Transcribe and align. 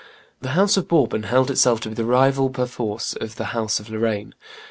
The 0.41 0.53
house 0.57 0.77
of 0.77 0.87
Bourbon 0.87 1.21
held 1.21 1.51
itself 1.51 1.79
to 1.81 1.89
be 1.89 1.93
the 1.93 2.05
rival 2.05 2.49
perforce 2.49 3.13
of 3.17 3.35
the 3.35 3.45
house 3.53 3.79
of 3.79 3.87
Lorraine. 3.91 4.33